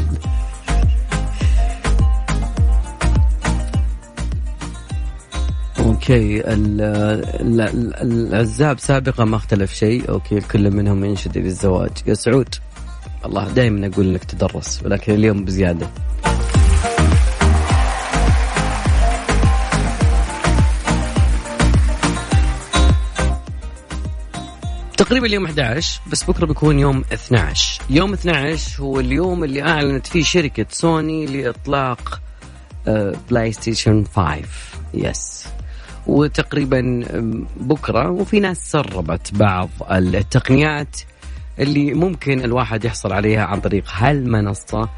أوكي 5.80 6.42
العزاب 8.01 8.80
سابقا 8.80 9.25
ما 9.25 9.36
اختلف 9.36 9.74
شيء. 9.74 10.10
أوكي 10.10 10.40
كل 10.40 10.72
منهم 10.72 11.06
ينشد 11.06 11.38
للزواج 11.38 11.92
يا 12.08 12.13
سعود 12.13 12.56
الله 13.25 13.48
دائما 13.51 13.88
أقول 13.88 14.13
لك 14.13 14.24
تدرس 14.24 14.84
ولكن 14.86 15.13
اليوم 15.13 15.46
بزيادة. 15.46 15.88
تقريبا 25.12 25.27
اليوم 25.27 25.46
11 25.46 26.01
بس 26.12 26.24
بكرة 26.24 26.46
بيكون 26.46 26.80
يوم 26.80 27.03
12 27.13 27.82
يوم 27.89 28.13
12 28.13 28.84
هو 28.84 29.00
اليوم 29.00 29.44
اللي 29.44 29.62
أعلنت 29.62 30.08
فيه 30.08 30.24
شركة 30.24 30.65
سوني 30.70 31.25
لإطلاق 31.25 32.22
PlayStation 33.30 34.06
5 34.15 34.41
yes 34.94 35.48
وتقريبا 36.08 37.03
بكرة 37.58 38.10
وفي 38.10 38.39
ناس 38.39 38.72
سربت 38.72 39.34
بعض 39.34 39.70
التقنيات 39.91 40.98
اللي 41.60 41.94
ممكن 41.94 42.44
الواحد 42.46 42.86
يحصل 42.86 43.13
عليها 43.13 43.46
عن 43.46 43.62
طريق 43.62 43.84
هالمنصة. 43.94 44.89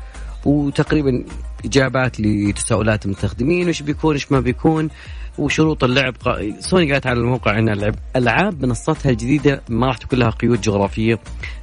وتقريبا 0.46 1.24
إجابات 1.65 2.20
لتساؤلات 2.20 3.05
المستخدمين 3.05 3.70
وش 3.70 3.82
بيكون 3.82 4.13
إيش 4.13 4.32
ما 4.32 4.39
بيكون. 4.39 4.89
وشروط 5.38 5.84
اللعب 5.84 6.16
سوني 6.60 6.92
قالت 6.92 7.08
على 7.08 7.20
الموقع 7.20 7.60
إن 7.60 7.70
اللعب 7.70 7.96
ألعاب 8.16 8.66
منصتها 8.66 9.10
الجديدة 9.10 9.62
ما 9.70 9.88
راح 9.88 9.98
تكون 9.98 10.20
لها 10.20 10.30
قيود 10.30 10.62
جغرافية. 10.62 11.20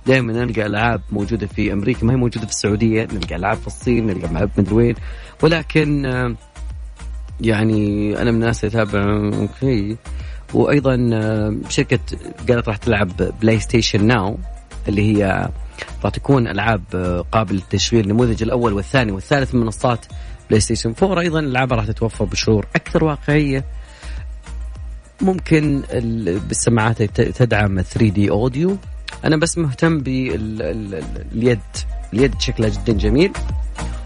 دائما 0.06 0.32
نلقى 0.32 0.66
ألعاب 0.66 1.00
موجودة 1.12 1.46
في 1.46 1.72
أمريكا 1.72 2.06
ما 2.06 2.12
هي 2.12 2.16
موجودة 2.16 2.46
في 2.46 2.52
السعودية 2.52 3.08
نلقى 3.12 3.36
ألعاب 3.36 3.56
في 3.56 3.66
الصين 3.66 4.06
نلقى 4.06 4.30
ألعاب 4.30 4.50
مدري 4.58 4.74
وين. 4.74 4.94
ولكن 5.42 6.06
آه، 6.06 6.34
يعني 7.40 8.12
أنا 8.22 8.30
من 8.30 8.42
الناس 8.42 8.64
اللي 8.64 8.82
أتابع 8.82 9.30
okay. 9.38 9.96
وأيضا 10.54 11.10
آه، 11.12 11.56
شركة 11.68 11.98
قالت 12.48 12.68
راح 12.68 12.76
تلعب 12.76 13.10
PlayStation 13.42 14.06
Now. 14.06 14.38
اللي 14.88 15.02
هي 15.16 15.48
راح 16.04 16.12
تكون 16.12 16.48
ألعاب 16.48 16.82
آه، 16.94 17.24
قابله 17.32 17.56
للتشغيل 17.56 18.04
النموذج 18.04 18.42
الأول 18.42 18.72
والثاني 18.72 19.12
والثالث 19.12 19.54
من 19.54 19.60
منصات 19.60 20.06
PlayStation 20.48 20.94
4 21.02 21.20
أيضا 21.20 21.40
الالعاب 21.40 21.72
راح 21.72 21.86
تتوفر 21.86 22.24
بشعور 22.24 22.66
أكثر 22.76 23.04
واقعية. 23.04 23.64
ممكن 25.20 25.82
بالسماعات 26.48 27.02
تدعم 27.20 27.82
3D 27.82 28.30
audio 28.30 28.76
أنا 29.24 29.36
بس 29.36 29.58
مهتم 29.58 29.98
باليد 29.98 31.58
اليد 32.12 32.40
شكلها 32.40 32.68
جدا 32.68 32.92
جميل. 32.92 33.32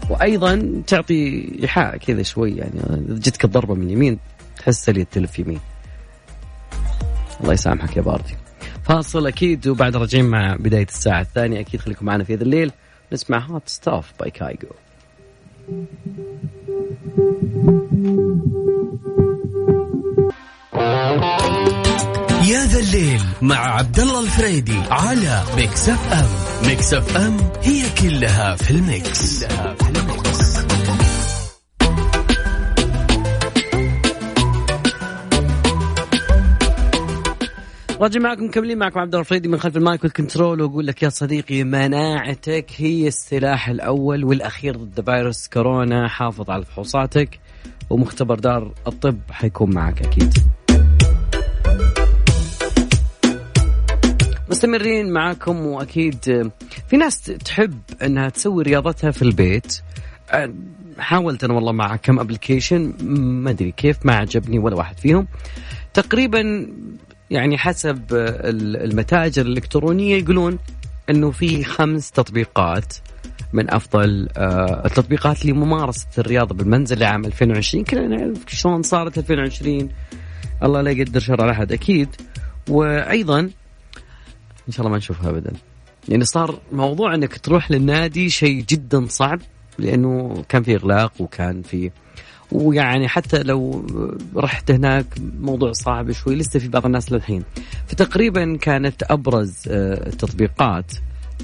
وأيضا 0.09 0.81
تعطي 0.87 1.51
إيحاء 1.61 1.97
كذا 1.97 2.23
شوي 2.23 2.51
يعني 2.51 2.81
جتك 3.09 3.45
الضربة 3.45 3.73
من 3.73 3.83
اليمين 3.83 4.19
تحس 4.57 4.89
اليد 4.89 5.07
تلف 5.11 5.39
يمين. 5.39 5.59
الله 7.41 7.53
يسامحك 7.53 7.97
يا 7.97 8.01
باردي 8.01 8.35
فاصل 8.85 9.27
أكيد 9.27 9.67
وبعد 9.67 9.95
راجعين 9.95 10.25
مع 10.25 10.55
بداية 10.59 10.87
الساعة 10.87 11.21
الثانية 11.21 11.59
أكيد 11.59 11.79
خليكم 11.79 12.05
معنا 12.05 12.23
في 12.23 12.33
هذا 12.33 12.43
الليل. 12.43 12.71
نسمع 13.13 13.37
Hot 13.37 13.69
Stuff 13.69 14.11
by 14.19 14.31
Kygo 14.31 14.67
يا 22.47 22.65
ذا 22.65 22.79
الليل 22.79 23.21
مع 23.41 23.57
عبد 23.57 23.99
الله 23.99 24.19
الفريدي 24.19 24.79
على 24.91 25.43
Mix 25.55 25.89
FM 25.89 26.29
Mix 26.67 26.93
FM 26.93 27.37
هي 27.61 27.83
كلها 28.01 28.55
في 28.55 28.71
ال 28.71 28.85
mix, 28.85 29.43
كلها 29.43 29.75
في 29.75 29.89
ال 29.89 29.98
mix. 29.98 30.34
راجع 37.99 38.19
معكم 38.19 38.45
مكملين 38.45 38.77
معكم 38.77 38.99
عبد 38.99 39.15
الفريدي 39.15 39.47
من 39.47 39.59
خلف 39.59 39.77
ال 39.77 39.84
mic 39.84 40.03
وال 40.03 40.16
control 40.16 40.61
وأقول 40.61 40.87
لك 40.87 41.03
يا 41.03 41.09
صديقي 41.09 41.63
مناعتك 41.63 42.65
هي 42.77 43.07
السلاح 43.07 43.69
الأول 43.69 44.23
والأخير 44.23 44.77
ضد 44.77 45.05
فيروس 45.05 45.47
كورونا. 45.47 46.07
حافظ 46.07 46.49
على 46.49 46.65
فحوصاتك 46.65 47.39
ومختبر 47.89 48.39
دار 48.39 48.73
الطب 48.87 49.19
حيكون 49.31 49.73
معك 49.73 50.01
أكيد. 50.01 50.33
مستمرين 54.49 55.13
معاكم 55.13 55.65
وأكيد 55.65 56.51
في 56.87 56.97
ناس 56.97 57.21
تحب 57.21 57.79
إنها 58.03 58.29
تسوي 58.29 58.63
رياضتها 58.63 59.11
في 59.11 59.21
البيت. 59.21 59.81
حاولت 60.99 61.43
أنا 61.43 61.53
والله 61.53 61.71
مع 61.71 61.95
كم 61.95 62.19
ابلكيشن 62.19 62.93
ما 63.43 63.49
أدري 63.49 63.71
كيف 63.71 64.05
ما 64.05 64.15
عجبني 64.15 64.59
ولا 64.59 64.75
واحد 64.75 64.99
فيهم. 64.99 65.27
تقريبا 65.93 66.67
يعني 67.31 67.57
حسب 67.57 68.01
المتاجر 68.11 69.45
الإلكترونية 69.45 70.15
يقولون 70.15 70.59
إنه 71.09 71.31
في 71.31 71.63
خمس 71.63 72.11
تطبيقات 72.11 72.93
من 73.53 73.73
أفضل 73.73 74.29
آه، 74.37 74.85
التطبيقات 74.85 75.45
لممارسة 75.45 76.07
الرياضة 76.17 76.55
بالمنزل 76.55 76.99
لعام 76.99 77.25
2020 77.25 77.83
كلنا 77.83 78.07
نعرف 78.07 78.37
شلون 78.47 78.83
صارت 78.83 79.17
2020 79.17 79.89
الله 80.63 80.81
لا 80.81 80.91
يقدر 80.91 81.19
شر 81.19 81.51
أحد 81.51 81.71
أكيد. 81.71 82.09
وأيضا 82.69 83.39
إن 83.39 84.71
شاء 84.71 84.79
الله 84.79 84.91
ما 84.91 84.97
نشوفها 84.97 85.29
ابدا. 85.29 85.51
يعني 86.09 86.25
صار 86.25 86.59
موضوع 86.71 87.15
إنك 87.15 87.37
تروح 87.37 87.71
للنادي 87.71 88.29
شيء 88.29 88.63
جدا 88.69 89.05
صعب 89.09 89.39
لأنه 89.79 90.43
كان 90.49 90.63
في 90.63 90.75
إغلاق 90.75 91.13
وكان 91.19 91.61
في 91.61 91.91
ويعني 92.51 93.07
حتى 93.07 93.43
لو 93.43 93.85
رحت 94.35 94.71
هناك 94.71 95.05
موضوع 95.39 95.71
صعب 95.71 96.11
شوي 96.11 96.35
لسه 96.35 96.59
في 96.59 96.67
بعض 96.67 96.85
الناس 96.85 97.11
للحين. 97.11 97.43
فتقريبا 97.87 98.57
كانت 98.61 99.03
أبرز 99.03 99.53
آه، 99.67 100.07
التطبيقات 100.07 100.91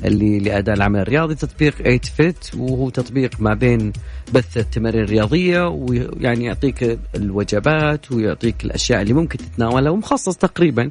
اللي 0.06 0.40
لأداء 0.40 0.76
العمل 0.76 1.00
الرياضي 1.00 1.36
تطبيق 1.36 1.76
8 1.76 2.00
فيت 2.00 2.56
وهو 2.58 2.90
تطبيق 2.90 3.42
ما 3.42 3.54
بين 3.54 3.94
بث 4.34 4.58
التمارين 4.58 5.04
الرياضية 5.04 5.68
ويعني 5.68 6.46
يعطيك 6.46 7.00
الوجبات 7.16 8.12
ويعطيك 8.12 8.66
الأشياء 8.66 9.02
اللي 9.02 9.14
ممكن 9.14 9.38
تتناولها 9.38 9.92
ومخصص 9.92 10.38
تقريبا 10.38 10.90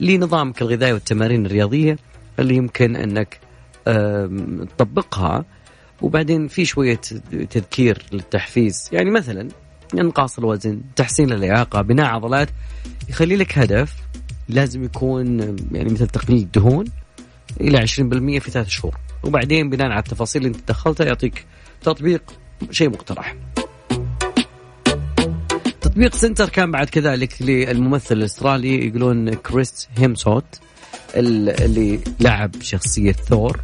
لنظامك 0.00 0.62
الغذائي 0.62 0.92
والتمارين 0.92 1.46
الرياضية 1.46 1.98
اللي 2.38 2.54
يمكن 2.56 2.96
أنك 2.96 3.38
تطبقها. 4.78 5.44
وبعدين 6.02 6.48
في 6.48 6.64
شوية 6.64 7.00
تذكير 7.50 8.02
للتحفيز. 8.12 8.88
يعني 8.92 9.10
مثلا 9.10 9.48
انقاص 9.94 10.38
الوزن 10.38 10.80
تحسين 10.96 11.32
اللياقة 11.32 11.82
بناء 11.82 12.06
عضلات 12.06 12.48
يخلي 13.08 13.36
لك 13.36 13.58
هدف 13.58 13.96
لازم 14.48 14.84
يكون 14.84 15.40
يعني 15.72 15.92
مثل 15.92 16.06
تقليل 16.06 16.38
الدهون 16.38 16.84
إلى 17.60 17.78
20% 17.78 18.38
في 18.38 18.50
ثلاث 18.50 18.68
شهور. 18.68 18.96
وبعدين 19.24 19.70
بناء 19.70 19.86
على 19.86 19.98
التفاصيل 19.98 20.46
اللي 20.46 20.56
أنت 20.56 20.68
دخلتها 20.68 21.06
يعطيك 21.06 21.46
تطبيق 21.82 22.22
شيء 22.70 22.88
مقترح. 22.88 23.36
تطبيق 25.80 26.14
Centr 26.14 26.48
كان 26.48 26.70
بعد 26.70 26.88
كذلك 26.88 27.42
للممثل 27.42 28.16
الأسترالي 28.16 28.86
يقولون 28.86 29.34
كريس 29.34 29.88
هيمسورث 29.96 30.44
اللي 31.14 32.00
لعب 32.20 32.50
شخصية 32.62 33.12
ثور. 33.12 33.60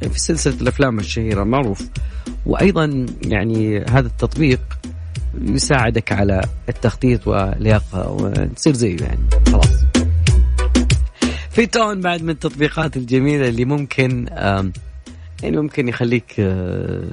في 0.00 0.20
سلسلة 0.20 0.60
الأفلام 0.60 0.98
الشهيرة 0.98 1.42
المعروف 1.42 1.88
وأيضا 2.46 3.06
يعني 3.24 3.78
هذا 3.78 4.06
التطبيق 4.06 4.60
يساعدك 5.42 6.12
على 6.12 6.40
التخطيط 6.68 7.28
واللياقة. 7.28 8.10
وتصير 8.10 8.74
زيه 8.74 8.96
يعني. 8.96 9.20
خلاص. 9.46 9.84
FitOn 11.50 12.00
بعد 12.00 12.22
من 12.22 12.30
التطبيقات 12.30 12.96
الجميلة 12.96 13.48
اللي 13.48 13.64
ممكن 13.64 14.26
يعني 15.42 15.56
ممكن 15.56 15.88
يخليك 15.88 16.34
آه، 16.38 17.04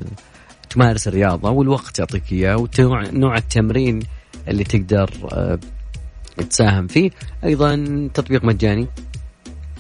تمارس 0.70 1.08
الرياضة 1.08 1.50
والوقت 1.50 2.00
يعطيك 2.00 2.32
إياه 2.32 2.68
ونوع 2.80 3.38
التمرين 3.38 4.00
اللي 4.48 4.64
تقدر 4.64 5.10
آه، 5.32 5.60
تساهم 6.50 6.88
فيه. 6.88 7.12
أيضا 7.44 8.10
تطبيق 8.14 8.44
مجاني. 8.44 8.88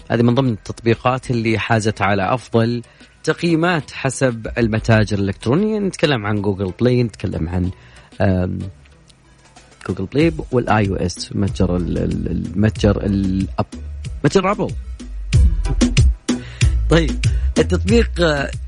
هذه 0.10 0.22
من 0.22 0.36
ضمن 0.36 0.50
التطبيقات 0.50 1.32
اللي 1.32 1.60
حازت 1.60 2.02
على 2.02 2.34
أفضل 2.34 2.82
تقييمات 3.24 3.91
حسب 3.91 4.48
المتاجر 4.58 5.20
الإلكترونية 5.20 5.80
نتكلم 5.80 6.26
عن 6.26 6.41
Google 6.41 6.74
Play 6.80 7.04
نتكلم 7.04 7.50
عن 7.50 7.72
Google 9.88 10.06
Play 10.06 10.34
وال 10.52 10.89
iOS 10.89 11.36
متجر 11.36 11.76
المتجر 11.76 13.06
الأب 13.06 13.65
متجر 14.24 14.52
Apple 14.52 14.72
طيب 16.89 17.20
التطبيق 17.58 18.10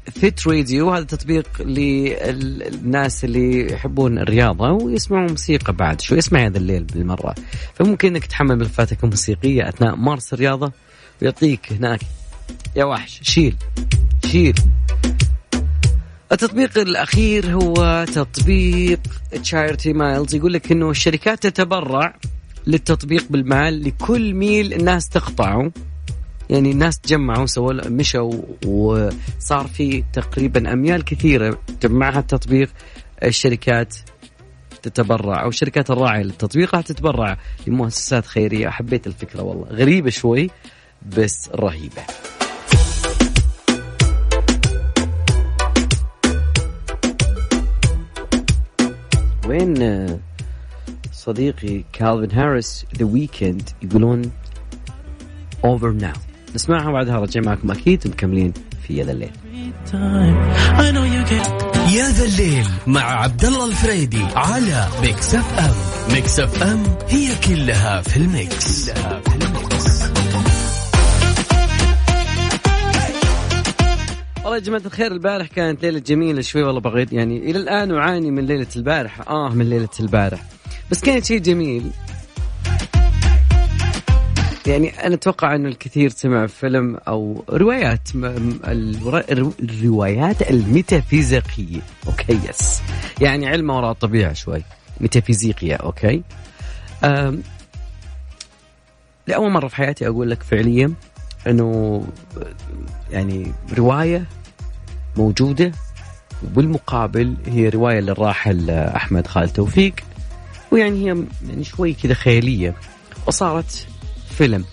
Fit 0.10 0.47
Radio 0.47 0.89
هذا 0.89 1.04
تطبيق 1.04 1.62
للناس 1.62 3.25
اللي 3.25 3.73
يحبون 3.73 4.19
الرياضة 4.19 4.71
ويسمعون 4.71 5.30
موسيقى 5.30 5.73
بعد 5.73 6.02
شو 6.02 6.15
يسمع 6.15 6.45
يا 6.45 6.49
ذا 6.49 6.58
الليل 6.58 6.84
بالمرة. 6.84 7.36
فممكن 7.73 8.08
إنك 8.08 8.25
تحمل 8.25 8.56
ملفاتك 8.56 9.04
الموسيقية 9.04 9.69
أثناء 9.69 9.95
مارس 9.95 10.34
الرياضة. 10.34 10.71
ويعطيك 11.21 11.73
هناك. 11.73 11.99
يا 12.75 12.84
وحش 12.86 13.19
شيل 13.23 13.55
شيل. 14.25 14.55
التطبيق 16.32 16.77
الأخير 16.77 17.45
هو 17.53 18.05
تطبيق 18.13 18.99
تشايرتي 19.43 19.93
مايلز 19.93 20.36
يقول 20.36 20.53
لك 20.53 20.71
إنه 20.71 20.89
الشركات 20.89 21.47
تتبرع 21.47 22.15
للتطبيق 22.67 23.25
بالمال 23.29 23.84
لكل 23.84 24.34
ميل 24.34 24.73
الناس 24.73 25.10
تقطعه. 25.10 25.71
يعني 26.49 26.71
الناس 26.71 26.99
تجمعوا 26.99 27.45
سووا 27.45 27.89
مشوا 27.89 28.41
وصار 28.65 29.67
في 29.67 30.03
تقريبا 30.13 30.73
أميال 30.73 31.03
كثيرة 31.03 31.60
جمعها 31.82 32.19
التطبيق. 32.19 32.69
الشركات 33.23 33.95
تتبرع 34.82 35.43
أو 35.43 35.49
الشركات 35.49 35.91
الراعية 35.91 36.23
للتطبيق 36.23 36.75
راح 36.75 36.84
تتبرع 36.84 37.38
لمؤسسات 37.67 38.25
خيرية. 38.25 38.69
حبيت 38.69 39.08
الفكرة 39.08 39.41
والله. 39.41 39.67
غريبة 39.67 40.10
شوي. 40.10 40.49
بس 41.17 41.49
رهيبة. 41.55 42.01
وين 49.47 50.19
صديقي 51.13 51.83
كالفن 51.93 52.38
هاريس 52.38 52.85
The 52.97 53.06
Weeknd 53.06 53.69
يقولون 53.81 54.31
Over 55.65 55.91
Now 55.91 56.13
نسمعها 56.55 56.89
وبعدها 56.89 57.19
رجع 57.19 57.41
معكم 57.41 57.71
أكيد 57.71 58.07
مكملين 58.07 58.53
في 58.88 58.97
يا 58.97 59.02
ذا 59.02 59.10
الليل. 59.09 59.31
يا 61.93 62.09
ذا 62.09 62.25
الليل 62.25 62.67
مع 62.88 63.01
عبد 63.01 63.45
الله 63.45 63.65
الفريدي 63.65 64.23
على 64.35 64.88
Mix 65.02 65.36
FM 65.36 65.75
Mix 66.13 66.39
FM 66.39 66.84
هي 67.07 67.35
كلها 67.47 68.01
في 68.01 68.17
ال 68.17 68.32
mix, 68.32 68.89
كلها 68.89 69.19
في 69.19 69.27
ال 69.28 69.32
mix. 69.32 69.48
والله 74.49 74.62
يا 74.62 74.65
جماعة 74.65 74.81
الخير 74.85 75.12
البارح 75.12 75.47
كانت 75.47 75.83
ليلة 75.83 75.99
جميلة 75.99 76.41
شوي 76.41 76.63
والله 76.63 76.81
بغيت 76.81 77.13
يعني 77.13 77.38
إلى 77.38 77.59
الآن 77.59 77.95
أعاني 77.95 78.31
من 78.31 78.45
ليلة 78.45 78.67
البارح. 78.75 79.29
آه 79.29 79.49
من 79.49 79.69
ليلة 79.69 79.89
البارح. 79.99 80.43
بس 80.91 81.01
كانت 81.01 81.25
شيء 81.25 81.39
جميل. 81.39 81.91
يعني 84.67 84.89
أنا 84.89 85.15
أتوقع 85.15 85.55
إنه 85.55 85.69
الكثير 85.69 86.09
سمع 86.09 86.47
فيلم 86.47 86.97
أو 87.07 87.43
روايات 87.49 88.09
الروايات 89.62 90.49
الميتافيزيقية. 90.49 91.81
okay 92.08 92.39
yes. 92.49 92.82
يعني 93.21 93.47
علم 93.47 93.69
وراء 93.69 93.91
الطبيعة 93.91 94.33
شوي. 94.33 94.63
ميتافيزيقيا 95.01 95.75
okay. 95.75 96.23
لأول 99.27 99.51
مرة 99.51 99.67
في 99.67 99.75
حياتي 99.75 100.07
أقول 100.07 100.29
لك 100.29 100.43
فعليا 100.43 100.93
إنه 101.47 102.03
يعني 103.12 103.53
رواية 103.77 104.25
موجودة 105.19 105.71
وبالمقابل 106.43 107.36
هي 107.45 107.69
رواية 107.69 107.99
للراحل 107.99 108.69
أحمد 108.69 109.27
خالد 109.27 109.49
توفيق. 109.49 109.93
ويعني 110.71 111.05
هي 111.05 111.23
يعني 111.49 111.63
شوي 111.63 111.93
كذا 111.93 112.13
خيالية. 112.13 112.75
وصارت 113.27 113.88
فيلم. 114.29 114.65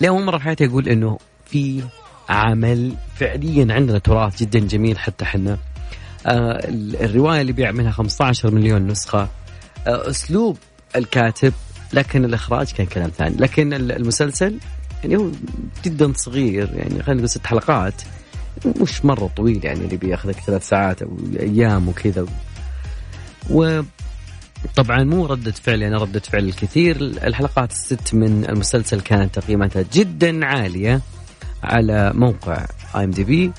لأول 0.00 0.22
مرة 0.22 0.38
في 0.38 0.44
حياتي 0.44 0.66
أقول 0.66 0.88
إنه 0.88 1.18
في 1.46 1.82
عمل 2.28 2.94
فعليا 3.16 3.74
عندنا 3.74 3.98
تراث 3.98 4.42
جدا 4.42 4.58
جميل 4.58 4.98
حتى 4.98 5.24
إحنا. 5.24 5.58
آه 6.26 6.60
الرواية 7.00 7.40
اللي 7.40 7.52
بيع 7.52 7.70
منها 7.70 7.90
15 7.90 8.50
مليون 8.50 8.86
نسخة. 8.86 9.28
آه 9.86 10.10
أسلوب 10.10 10.58
الكاتب 10.96 11.52
لكن 11.92 12.24
الإخراج 12.24 12.72
كان 12.72 12.86
كلام 12.86 13.10
ثاني. 13.10 13.36
لكن 13.36 13.72
المسلسل 13.72 14.58
يعني 15.02 15.16
هو 15.16 15.30
جدا 15.84 16.12
صغير 16.16 16.70
يعني 16.74 17.02
خلينا 17.02 17.14
نقول 17.14 17.28
ست 17.28 17.46
حلقات. 17.46 17.94
مش 18.80 19.04
مرة 19.04 19.30
طويل 19.36 19.64
يعني 19.64 19.80
اللي 19.80 19.96
بياخذك 19.96 20.34
ثلاث 20.34 20.68
ساعات 20.68 21.02
أو 21.02 21.16
أيام 21.40 21.88
وكذا. 21.88 22.26
و 23.50 23.80
طبعا 24.76 25.04
مو 25.04 25.26
ردة 25.26 25.52
فعل 25.52 25.82
يعني 25.82 25.96
ردة 25.96 26.20
فعل 26.20 26.44
الكثير. 26.44 26.96
الحلقات 27.00 27.70
الست 27.70 28.14
من 28.14 28.44
المسلسل 28.48 29.00
كانت 29.00 29.34
تقييماتها 29.34 29.84
جدا 29.92 30.46
عالية 30.46 31.00
على 31.62 32.12
موقع 32.14 32.66
اي 32.96 33.04
ام 33.04 33.10
دي 33.10 33.24
بي 33.24 33.52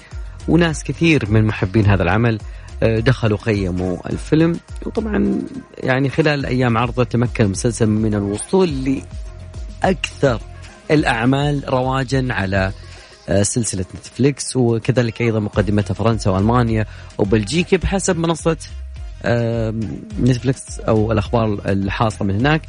وناس 0.48 0.84
كثير 0.84 1.30
من 1.30 1.46
محبين 1.46 1.86
هذا 1.86 2.04
العمل 2.04 2.40
آه، 2.84 3.00
دخلوا 3.00 3.38
قيموا 3.38 4.10
الفيلم. 4.10 4.60
وطبعا 4.86 5.42
يعني 5.78 6.10
خلال 6.10 6.46
أيام 6.46 6.78
عرضة 6.78 7.04
تمكن 7.04 7.44
المسلسل 7.46 7.88
من 7.88 8.14
الوصول 8.14 9.02
لأكثر 9.84 10.42
الأعمال 10.92 11.64
رواجا 11.70 12.28
على 12.30 12.72
آه، 13.30 13.44
سلسلة 13.44 13.86
نتفليكس 13.96 14.56
وكذلك 14.56 15.22
أيضا 15.22 15.40
مقدمتها 15.40 15.94
فرنسا 15.94 16.32
وألمانيا 16.32 16.86
وبلجيكا 17.18 17.78
بحسب 17.78 18.18
منصة 18.18 18.58
نتفلكس 20.20 20.80
أو 20.80 21.12
الأخبار 21.12 21.62
الحاصلة 21.66 22.28
من 22.28 22.36
هناك. 22.36 22.62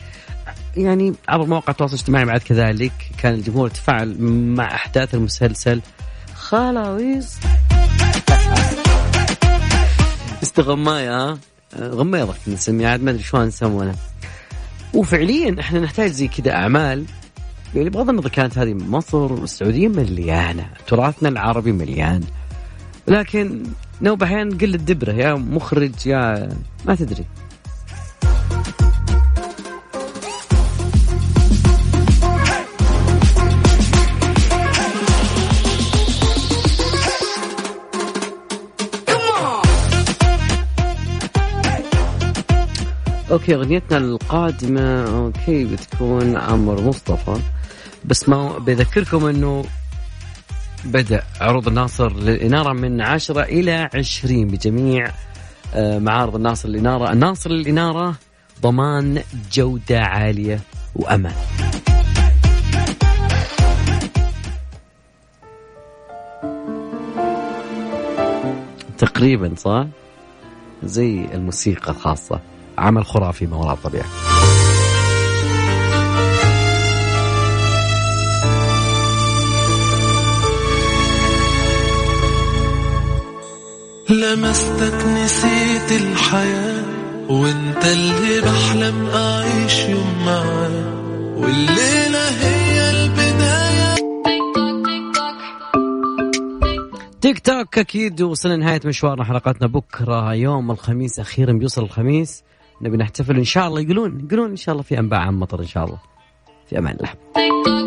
يعني 0.76 1.14
عبر 1.28 1.46
مواقع 1.46 1.70
التواصل 1.70 1.94
الاجتماعي 1.94 2.24
بعد 2.24 2.40
كذلك 2.40 2.92
كان 3.18 3.34
الجمهور 3.34 3.68
تفاعل 3.68 4.22
مع 4.56 4.74
أحداث 4.74 5.14
المسلسل. 5.14 5.80
خلاويص 6.34 7.36
استغماية 10.42 11.16
ها 11.16 11.38
غميضك 11.78 12.36
نسميها 12.48 12.90
عاد 12.90 13.02
ما 13.02 13.10
أدري 13.10 13.22
شلون 13.22 13.46
نسمونها 13.46 13.94
وفعليا 14.94 15.56
إحنا 15.60 15.80
نحتاج 15.80 16.10
زي 16.10 16.28
كذا 16.28 16.52
أعمال. 16.52 17.04
يعني 17.74 17.90
بغض 17.90 18.08
النظر 18.08 18.28
كانت 18.28 18.58
هذه 18.58 18.74
مصر 18.74 19.32
والسعودية 19.32 19.88
مليانة 19.88 20.66
تراثنا 20.86 21.28
العربي 21.28 21.72
مليان. 21.72 22.22
لكن 23.08 23.62
نوبة 24.02 24.26
أحيانا 24.26 24.56
قل 24.56 24.74
الدبرة 24.74 25.12
يا 25.12 25.34
مخرج 25.34 26.06
يا 26.06 26.48
ما 26.86 26.94
تدري. 26.94 27.24
okay 43.30 43.54
أغنيتنا 43.54 43.98
القادمة 43.98 45.04
okay 45.18 45.64
بتكون 45.64 46.36
عمر 46.36 46.80
مصطفى. 46.80 47.40
بس 48.04 48.28
ما 48.28 48.58
بذكركم 48.58 49.26
إنه 49.26 49.64
بدأ 50.84 51.22
عروض 51.40 51.68
الناصر 51.68 52.12
للإنارة 52.16 52.72
من 52.72 53.00
10 53.00 53.42
إلى 53.42 53.90
20 53.94 54.46
بجميع 54.46 55.10
آه، 55.74 55.98
معارض 55.98 56.34
الناصر 56.36 56.68
للإنارة. 56.68 57.12
الناصر 57.12 57.50
للإنارة 57.50 58.14
ضمان 58.62 59.22
جودة 59.52 60.00
عالية 60.00 60.60
وأمان. 60.96 61.34
تقريبا 68.98 69.54
صح؟ 69.56 69.86
زي 70.82 71.24
الموسيقى 71.34 71.90
الخاصة. 71.92 72.40
عمل 72.78 73.04
خرافي 73.04 73.46
ما 73.46 73.56
وراء 73.56 73.74
الطبيعة 73.74 74.06
لمستك 84.10 85.06
نسيت 85.06 86.02
الحياة 86.02 86.84
وانت 87.28 87.84
اللي 87.84 88.40
بحلم 88.40 89.06
أعيش 89.06 89.84
يوم 89.84 90.24
معاه 90.26 91.36
والليلة 91.36 92.28
هي 92.40 92.90
البداية. 92.90 93.94
تيك 97.20 97.38
توك 97.38 97.78
أكيد 97.78 98.22
وصلنا 98.22 98.56
نهاية 98.56 98.80
مشوارنا 98.84 99.24
حلقاتنا 99.24 99.66
بكرة 99.68 100.34
يوم 100.34 100.70
الخميس 100.70 101.20
أخيرا 101.20 101.52
بيوصل 101.52 101.82
الخميس. 101.82 102.42
نبي 102.82 102.96
نحتفل 102.96 103.36
إن 103.36 103.44
شاء 103.44 103.68
الله 103.68 103.80
يقولون 103.80 104.20
يقولون 104.26 104.50
إن 104.50 104.56
شاء 104.56 104.72
الله 104.72 104.82
في 104.82 104.98
أنباء 104.98 105.20
عن 105.20 105.34
مطر 105.34 105.60
إن 105.60 105.66
شاء 105.66 105.84
الله. 105.84 105.98
في 106.70 106.78
أمان 106.78 106.96
الله. 106.96 107.81